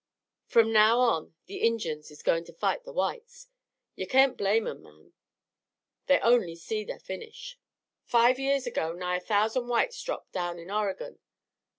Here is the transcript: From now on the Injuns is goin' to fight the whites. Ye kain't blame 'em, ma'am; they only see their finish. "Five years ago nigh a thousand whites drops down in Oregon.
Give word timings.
From 0.47 0.73
now 0.73 0.99
on 0.99 1.35
the 1.45 1.57
Injuns 1.61 2.09
is 2.09 2.23
goin' 2.23 2.43
to 2.45 2.53
fight 2.53 2.85
the 2.85 2.91
whites. 2.91 3.49
Ye 3.95 4.07
kain't 4.07 4.35
blame 4.35 4.65
'em, 4.65 4.81
ma'am; 4.81 5.13
they 6.07 6.17
only 6.21 6.55
see 6.55 6.83
their 6.83 6.97
finish. 6.97 7.59
"Five 8.03 8.39
years 8.39 8.65
ago 8.65 8.93
nigh 8.93 9.17
a 9.17 9.19
thousand 9.19 9.67
whites 9.67 10.01
drops 10.01 10.31
down 10.31 10.57
in 10.57 10.71
Oregon. 10.71 11.19